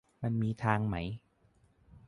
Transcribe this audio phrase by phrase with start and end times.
[0.21, 0.95] มันมีทางไหม